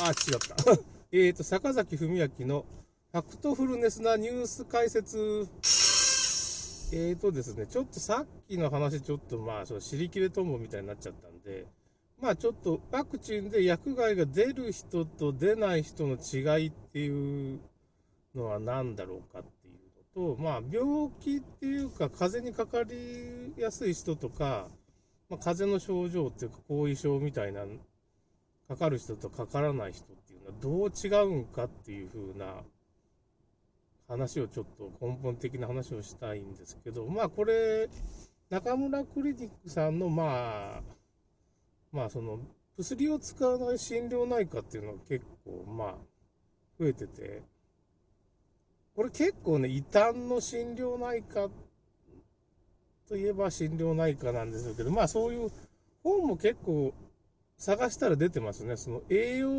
[0.00, 0.82] あ、違った。
[1.12, 2.66] えっと、坂崎文明の
[3.12, 5.46] ファクトフルネスなニュース解説。
[6.92, 11.66] えーとですね、ちょっとさっきの話、ちょっとまあ、その尻切れトンボみたいになっちゃったんで、
[12.20, 17.60] まあちょっとワクチンで薬害が出る人と出ない人の違いっていう
[18.34, 24.68] のは何だろうかっていうのと、まあ病気っていうか風邪にかかりやすい人とか、
[25.28, 27.64] まあ、風邪の症状っていうか後遺症みたいな、
[28.68, 32.62] かかる人とかからない人っていうのはどう違うんかっていう風な
[34.08, 37.88] 話をちょっと根本的な話をしたいんですけど、まあこれ、
[38.50, 40.82] 中村クリニックさんのまあ、
[41.92, 42.38] まあその
[42.76, 45.94] 薬を使わない心療内科っていうのが結構まあ
[46.78, 47.42] 増えてて、
[48.94, 51.48] これ結構ね、異端の心療内科
[53.08, 55.50] といえば心療内科なんですけど、まあそういう
[56.02, 56.94] 本も結構
[57.58, 58.76] 探したら出てますね。
[58.76, 59.50] その栄養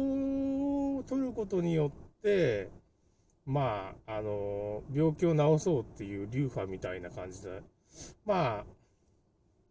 [0.97, 2.69] を取ることによって、
[3.45, 7.61] まあ、あの、病気を治そうっていう流派みたいな感じで、
[8.25, 8.65] ま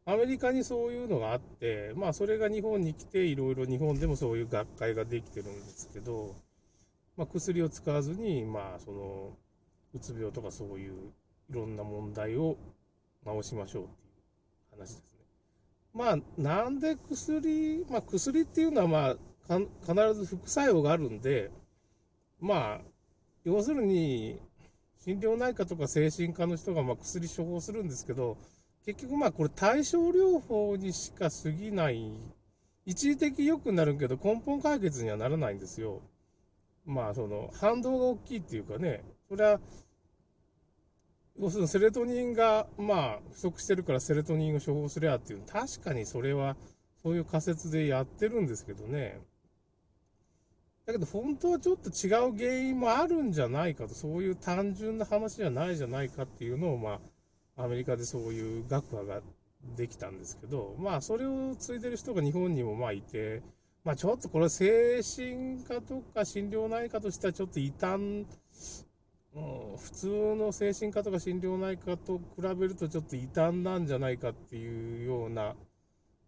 [0.06, 6.34] あ、アメリカにそういうのがあって、まあ、それが日本に来て、いろいろ日本でもそういう学会ができてるんですけど、
[7.16, 9.36] まあ、薬を使わずに、まあ、その、
[9.94, 11.12] うつ病とかそういう
[11.50, 12.56] いろんな問題を
[13.24, 15.16] 治しましょうっていう話ですね。
[15.97, 19.16] まあ、なんで薬、まあ、薬っていうのは、ま
[19.48, 21.50] あ、必ず副作用があるんで、
[22.39, 22.80] まあ、
[23.44, 24.39] 要するに、
[24.98, 28.36] 心療内科とか精神科の人がま薬処方するんですけど、
[28.84, 32.12] 結局まあこれ対症療法にしか過ぎない、
[32.84, 36.02] 一時的良くなるけど根本解決にはならないんですよ。
[36.84, 39.61] まあその反動が大きいっていうかね、それは、
[41.39, 46.56] 要するにセレトニンがまあ不足してるからセレトニンを処方すりゃっていう、確かにそれは
[47.03, 49.20] そういう仮説でやってるんですけどね。
[50.87, 57.01] だけど本当はちょっと違う原因もあるんじゃないかと、そういう単純な話じゃないじゃないかっていうのを、ま
[57.57, 59.20] あ、アメリカでそういう学派が
[59.77, 63.42] できたんですけど、まあ、それを継いでる人が日本にもまあいて、
[63.85, 68.27] まあ、ちょっとこれ精神科とか心療内科としてはちょっと異端、
[69.77, 75.55] う、普通の精神科とか心療内科と比べるとちょっと異端なんじゃないかっていうような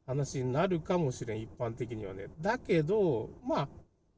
[0.06, 2.28] 話になるかもしれん、一般的にはね。
[2.40, 3.68] だけど、まあ、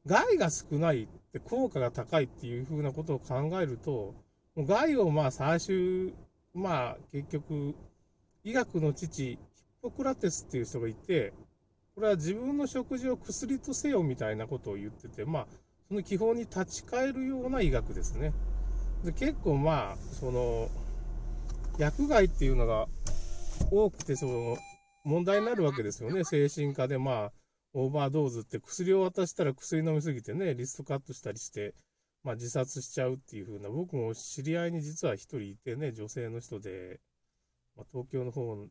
[0.05, 4.13] 害が少ないって効果が高いっていうふうなことを考えると、
[4.57, 6.13] 害をまあ最終、
[6.53, 7.75] まあ結局、
[8.43, 9.37] 医学の父、ヒッ
[9.81, 11.33] ポクラテスっていう人がいて、
[11.93, 15.47] これは自分の食事を薬とせよみたいなことを言ってて、まあ、
[15.87, 18.33] その基本に立ち返るような医学ですね。
[19.03, 20.69] で結構まあ、その、
[21.77, 22.87] 薬害っていうのが
[23.71, 24.57] 多くて、その、
[25.03, 26.23] 問題になるわけですよね。
[26.23, 27.31] 精神科でまあ、
[27.73, 31.73] オーバードーズって薬を渡したら薬飲みすぎてね、リストカットしたりして、
[32.23, 36.99] まあ自殺しちゃうっていう風な、僕も知り合いに実は一人いてね、女性の人で、
[37.75, 38.67] まあ、東京の方の、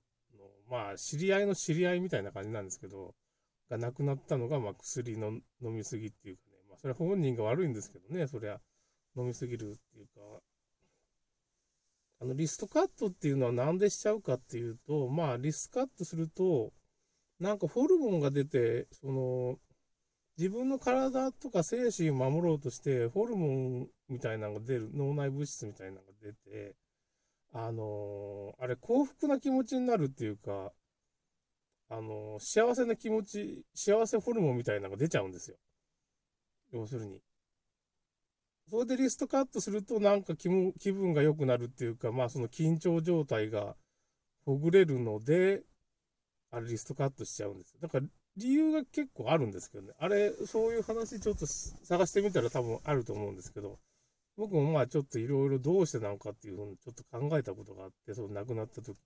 [0.70, 3.14] まあ知り合いの知り合いみたいな感じなんですけど、
[3.70, 5.28] が亡くなったのが、まあ薬の
[5.62, 8.60] 飲みすぎっていうかね、まあそれは本人が悪いんですけどね、そりゃ
[9.16, 10.19] 飲みすぎるっていうか、
[12.20, 16.72] あのリストカットっていうのはなんでしちゃうかっていうと、まあリストカットすると、
[17.40, 19.58] なんかホルモンが出て、その、
[20.38, 26.76] 自分の体とか精神を守ろうとして、ホルモンみたいなのが出る、脳内物質みたいなのが出て、
[27.52, 30.72] あのーあれ幸福な気持ちになるっていうか、
[31.88, 35.56] あのー幸せな気持ち、幸せホルモンみたいなのが出ちゃうんですよ。
[36.72, 37.20] 要するに。
[38.70, 43.74] それでリストカットするとなんか気も気分が良くなるっていうか、まあその緊張状態が
[44.44, 45.62] ほぐれるので、
[46.52, 47.76] あれリストカットしちゃうんです。
[47.80, 49.92] だから理由が結構あるんですけどね。
[49.98, 53.78] あれ、そういう話ちょっと探してみたら多分あると思うんですけど、
[54.36, 58.96] 僕もまあちょっといろいろどうしてなのかっていうふうにちょっと考えたことがあって、その亡くなった時にね。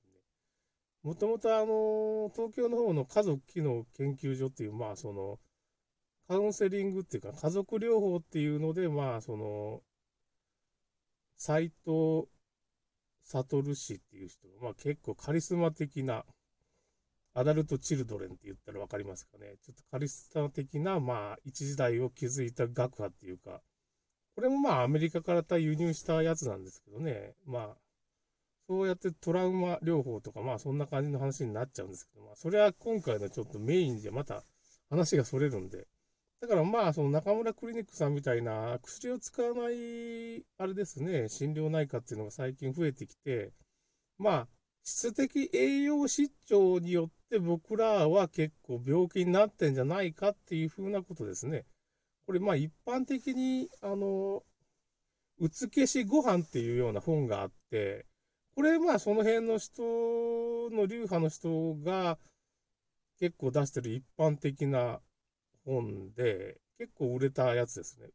[1.02, 5.38] もともとあの、東京の方の家族機能研究所っていう、まあその、
[6.26, 9.82] カウンセリングっていうか家族療法っていうので、まあその、
[11.36, 12.28] 斎藤
[13.24, 16.24] 悟氏っていう人が、まあ結構カリスマ的な、
[17.34, 19.56] アダルト・チルドレンって言ったら分かりますかね。
[19.62, 23.60] ちょっとカリスマ的な、まあ、一時代を築いた学派っていうか、
[24.36, 27.34] これもまあ、アメリカからた輸入したやつなんですけどね。
[27.44, 27.76] まあ、
[28.68, 34.44] そうやってトラウマ療法とか、まあ、そんな感じの話になっちゃうんですけど、まあ、それは今回のちょっとメインでまた
[34.88, 35.88] 話がそれるんで。
[36.44, 43.54] だからまあ、その中村クリニックさんみたいな薬を使わない、あれですね、心療内科っていうのが最近増えてきて、
[44.18, 44.48] まあ、
[44.82, 51.64] 質的栄養失調によって僕らは結構病気になってんじゃないかっていうふうなことですね。
[52.26, 54.42] これまあ一般的に、あの、
[55.38, 58.04] うつけしご飯っていうような本があって、
[58.54, 62.18] これまあその辺の人の流派の人が
[63.18, 65.00] 結構出してる一般的な
[65.64, 68.08] 本で、結構売れたやつですね。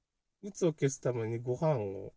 [0.43, 2.13] うつを消すためにご飯を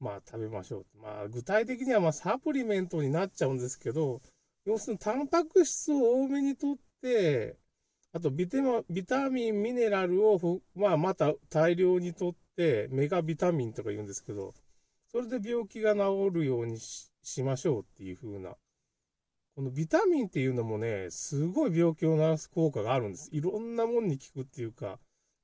[0.00, 0.86] まあ食べましょう。
[1.00, 4.20] まあ具体的にはまあサプリメントになっちゃうんですけど、
[4.64, 7.56] 要するにタンパク質を多めにとって、
[8.12, 8.46] あとビ
[8.90, 14.54] ビタミン、ミネラルを、まあ、また大量にとって、メガビタミンとか言うんですけど、
[15.10, 18.56] それで病気が治るようにしましょうっていう風な。
[19.56, 23.28] このビタミンっていうのもね、すごい病気を治す効果があるんです。
[23.32, 24.98] いろんなもんに効くっていうか、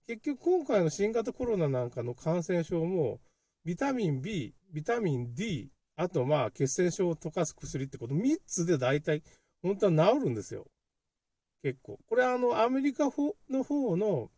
[0.07, 3.21] 結局今回の新型コロナなんかの感染症も、
[3.65, 9.23] ビタミン B、ビタミン D、あとまあ血栓症を溶かす薬ってこと3つで大体
[9.63, 10.67] 本当は治るんですよ。
[11.63, 11.99] 結構。
[12.09, 13.11] これあの、アメリカ
[13.51, 14.31] の方の、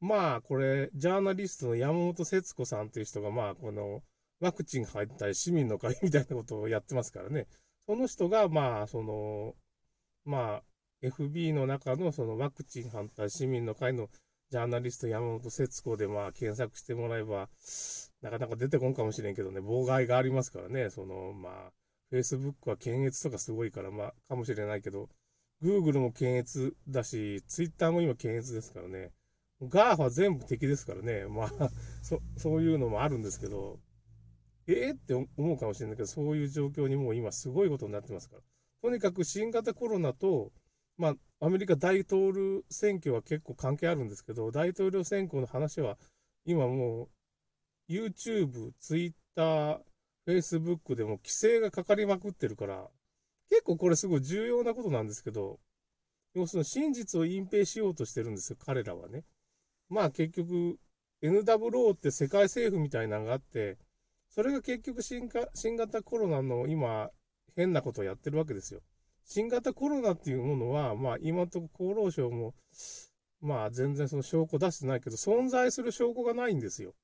[0.00, 4.02] まあ、これ、ジャーナリストの山本節子さんという人が、まあ、この、
[4.40, 7.46] ワクチン入ったり市民の会みたいなことをやってますからね。
[7.92, 9.52] その人が、まあ、その、
[10.24, 14.08] まあ、FB の中のそのワクチン反対市民の会の
[14.50, 17.50] ジャーナリスト山本節子でまあ検索してもらえば、
[18.22, 21.72] なかなか出てこんかもしれんけどね、妨害がありますからね、その、まあ、
[22.14, 25.10] Facebook は検閲とかすごいから、まあ、かもしれないけど、
[25.62, 29.10] Google も検閲だし、Twitter も今検閲ですからね。
[29.60, 31.26] GAF は全部敵ですからね。
[31.28, 31.68] まあ、
[32.00, 33.78] そ、そういうのもあるんですけど、
[34.66, 38.42] えー、って思うかもしれないけど、そういう状況にもう今すごいことになってますから。
[38.82, 40.52] とにかく新型コロナと、
[40.98, 41.08] ま
[41.40, 45.98] あ、アメリカ大統領選挙は結構関係あるんですけど、大統領選挙の話は
[46.44, 47.08] 今も
[47.88, 49.80] う YouTube、Twitter、
[50.26, 52.88] Facebook でも規制がかかりまくってるから、
[53.50, 55.60] 結構これすごい重要なことなんですけど、
[56.34, 59.24] 要するに真実を隠蔽しようとしてるんですよ、彼らはね。
[59.88, 60.78] まあ結局、
[61.22, 63.76] NWO って世界政府みたいなのがあって、
[64.34, 67.10] それが結局新新型コロナの今、
[67.54, 68.80] 変なことをやってるわけですよ。
[69.24, 72.54] 新型コロナっていうものは、まあ今のところ厚労省も、
[73.42, 76.94] まあ全然その証拠出してないけど、存在する証拠がないんですよ。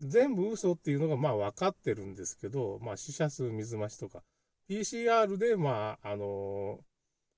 [0.00, 4.22] 全部嘘っていうのがまあ分かってるんですけど、まあ死者数水増しとか、
[4.68, 6.80] PCR でまあ、あの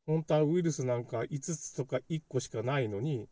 [0.04, 3.28] 本当はウイルスなんか5つとか1個しかないのに、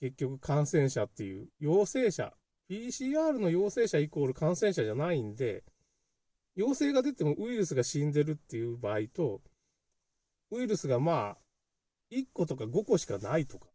[0.00, 2.32] 結局感染者っていう陽性者、
[2.72, 5.62] PCR の陽性者イコール感染者じゃないんで、
[6.56, 9.42] 陽性が出てもウイルスが死んでるっていう場合と、
[10.50, 11.38] ウイルスがまあ、
[12.10, 13.70] 1個とか5個しかないとかっ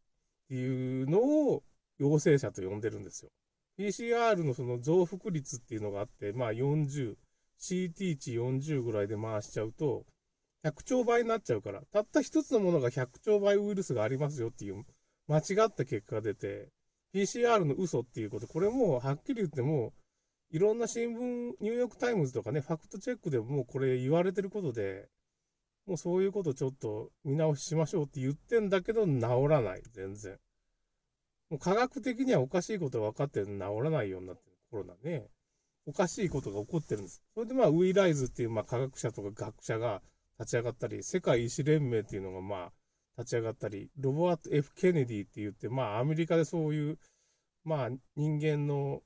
[0.50, 1.64] ていうのを
[2.00, 3.30] 陽性者と呼んでるんですよ。
[3.78, 7.18] PCR のその増幅率っていうのがあって、まあ40、
[7.62, 10.06] CT 値40ぐらいで回しちゃうと、
[10.64, 14.84] 100兆倍になっちゃうから、たった一つのものが100兆倍ウイルスがありますよっていう
[15.28, 16.70] 間違った結果が出て、
[17.14, 19.94] PCR の嘘っていうこと、これもはっきり言っても、
[20.50, 25.10] いろんな新聞、ニューヨークタイムズとかね、ファクトチェックでもうこれ言われてることで、
[25.86, 30.38] もうそういうことちょっと見直ししましょうって言ってんだけど、治らない、全然。
[31.50, 35.28] もう科学的にはおかしいことが分かってるの治らないようになってる、コロナね。
[35.86, 37.24] おかしいことが起こってるんです。
[37.34, 40.02] それでまあ、ウィライズっていうまあ科学者とか学者が
[40.40, 42.72] 立ち上がったり、世界医師連盟っていうのがまあ、
[43.18, 47.00] 立ち上がったり、ロバート・ F・ ケネディって言って、まあ、アメリカでそういう、
[47.64, 49.02] まあ、人間の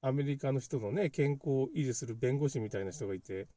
[0.00, 3.48] アメリカの人のね、健康を維持する弁護士みたいな人がいて、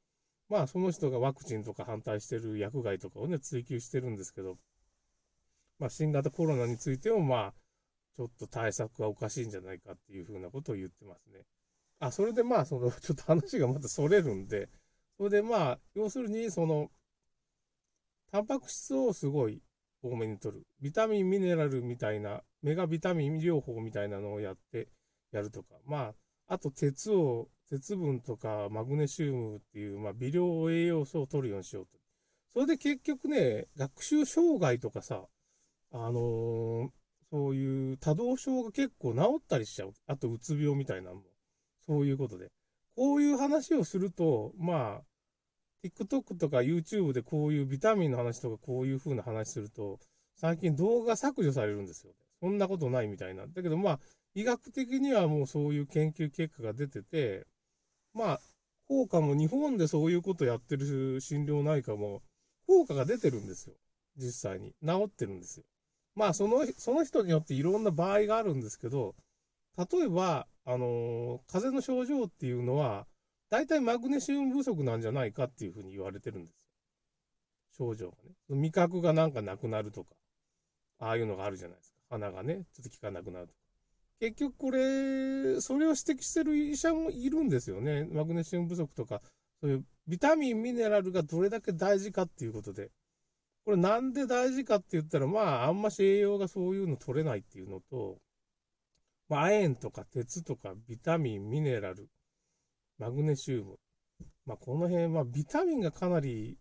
[0.50, 4.58] まあ、その人がワクチンとか反対してる薬害とかをね、追求してるんですけど、
[5.80, 7.54] まあ、新型コロナについても、まあ、
[8.18, 11.46] ちょっと対策がおかしいんじゃないかっていうふうなことを言ってますね。
[12.00, 14.70] あ、それでまあ、その、ちょっと話がまたそれるんで、
[15.18, 16.92] それでまあ、要するに、その、
[18.32, 19.62] タンパク質をすごい
[20.04, 20.68] 多めに取る。
[20.82, 24.90] ビタミン、ミネラルみたいな、メガビタミン療法みたいなのをやって、
[25.32, 25.76] やるとか。
[25.86, 26.14] ま
[26.48, 31.98] あ、あと鉄を、鉄分とかマグネシウムっていう、まあ、微量栄養素を取るようにしようと。
[32.54, 35.26] それで結局ね、学習障害とかさ、
[35.92, 36.90] あのー、
[37.32, 39.94] そういう多動症が結構治ったりしちゃう。
[40.06, 41.22] あと、うつ病みたいなのも。
[41.88, 42.52] そういうことで。
[42.96, 45.04] こういう話をすると、まあ、
[45.84, 50.00] TikTok とか YouTube でこういうビタミンの話とかこういう風な話すると、
[50.36, 52.14] 最近動画削除されるんですよ。
[52.40, 53.46] そんなことないみたいな。
[53.48, 54.00] だけどまあ、
[54.36, 57.46] 医学的にはもうそういう研究結果が出てて、
[58.14, 58.40] まあ、
[58.88, 62.22] 効果も日本でそういうことやってる心療内科も、
[62.68, 63.76] 効果が出てるんですよ。
[64.18, 64.74] 実際に。
[64.86, 65.66] 治ってるんですよ。
[66.16, 69.16] まあ、その、その人によっていろんな場合があるんですけど、
[69.78, 73.08] 例えば、あのー、風邪の症状っていうのは、
[73.54, 76.64] 大体マグネシウム不足なんじゃないかっていうふうに言われてるんです
[77.78, 77.86] よ。
[77.92, 78.32] 症状がね。
[78.50, 80.16] 味覚がなんかなくなるとか、
[80.98, 81.98] ああいうのがあるじゃないですか。
[82.10, 83.60] 鼻がね、ちょっと効かなくなるとか。
[84.22, 88.06] 結局これ、それを指摘してる医者もいるんですよね。
[88.06, 89.22] マグネシウム不足とか、
[89.62, 92.90] そういうビタミン、ミネラルがどれだけ大事かっていうことで。
[93.66, 98.18] これなんで大事かって言ったら、まあ、あんまし栄養がそういうの取れないっていうのと、
[99.30, 102.10] まあ、亜鉛とか鉄とかビタミン、ミネラル、
[102.98, 103.80] マグネシウム。
[104.46, 106.58] まあ、この辺、まあ、ビタミンがかなり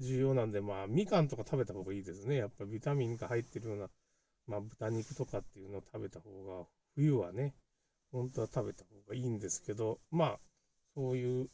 [0.00, 2.36] 重要なんで、まあ、みかんとか食べた方がいいですね。
[2.36, 3.88] やっぱビタミンが入ってるような、
[4.46, 7.54] まあ、豚肉とかっていうのを食べた方が、冬はね、
[8.12, 10.40] 本当は食べた方がいいんですけど、まあ、
[10.94, 11.50] そういう、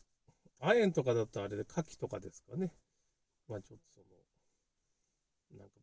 [0.61, 2.73] 亜鉛とかだとあれで牡蠣とかですかね。
[3.49, 4.01] まあ、ちょっとそ
[5.57, 5.75] の、なんか、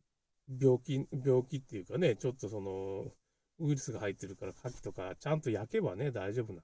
[0.60, 3.12] 病気、病気っていうかね、ちょっとその、
[3.58, 6.62] ウイルスが入ってるから牡蠣とかちゃんと焼けばね、大丈夫なん。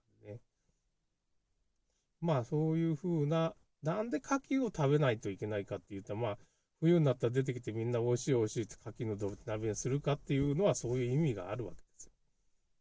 [2.20, 6.38] まあそういう風な、なんで牡蠣を食べないといけないかって言ったら、まあ
[6.80, 12.12] 冬になったら出てきてみんな美味しい美味しいって牡蠣の鍋にするかっていうのはそういう意味があるわけですよ。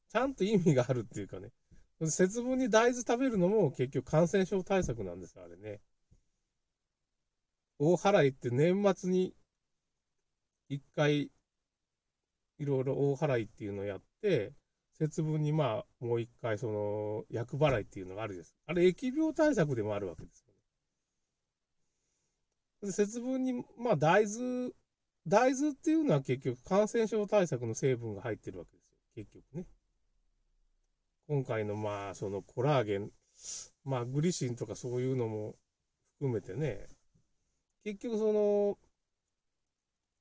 [0.09, 1.49] ちゃんと意味があるっていうかね。
[1.99, 5.81] 節分に大豆食べるのも結局感染症対策なんですよ、あれね。
[7.79, 9.33] 大払いって年末に
[10.69, 11.31] 一回
[12.59, 14.53] いろいろ大払いっていうのをやって、
[14.99, 18.55] 節分にまあ、もう一回その、厄払いっていうのがあるです。
[18.65, 20.47] あれ、疫病対策でもあるわけですよ
[22.87, 22.91] ね。
[22.91, 24.71] 節分に、まあ、大豆、
[25.27, 28.97] 大豆っていうのは結局感染症対策の成分が入ってるわけですよ。
[29.15, 29.65] 結局ね。
[31.27, 33.11] 今回のまあ、そのコラーゲン、
[33.83, 35.55] まあ、グリシンとかそういうのも
[36.13, 36.87] 含めてね、
[37.83, 38.77] 結局その、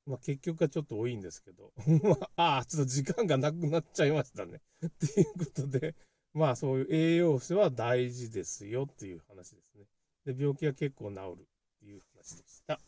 [0.06, 1.72] まあ、結局はちょっと多いんですけど、
[2.36, 4.60] ああ、ちょっと時間がなくなっちゃいましたね。
[4.86, 5.94] っていうことで、
[6.32, 9.84] まあそういう栄養素は大事ですよっていう話ですね。
[10.24, 12.80] で、病気は結構治るっていう話でした。